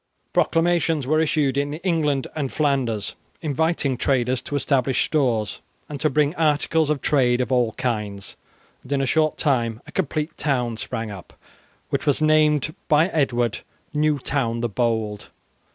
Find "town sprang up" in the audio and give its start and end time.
10.37-11.33